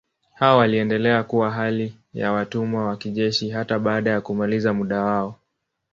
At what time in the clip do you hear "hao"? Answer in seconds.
0.33-0.57